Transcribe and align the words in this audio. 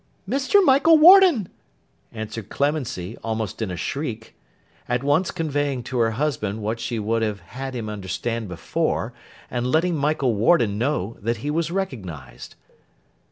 'Mr. 0.27 0.65
Michael 0.65 0.97
Warden!' 0.97 1.47
answered 2.11 2.49
Clemency, 2.49 3.17
almost 3.23 3.61
in 3.61 3.69
a 3.69 3.77
shriek: 3.77 4.33
at 4.89 5.03
once 5.03 5.29
conveying 5.29 5.83
to 5.83 5.99
her 5.99 6.09
husband 6.09 6.63
what 6.63 6.79
she 6.79 6.97
would 6.97 7.21
have 7.21 7.41
had 7.41 7.75
him 7.75 7.87
understand 7.87 8.47
before, 8.47 9.13
and 9.51 9.67
letting 9.71 9.95
Michael 9.95 10.33
Warden 10.33 10.79
know 10.79 11.17
that 11.21 11.37
he 11.45 11.51
was 11.51 11.69
recognised. 11.69 12.55